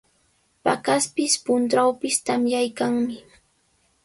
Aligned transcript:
Paqaspis, 0.63 1.33
puntrawpis 1.45 2.15
tamyaykanmi. 2.25 3.15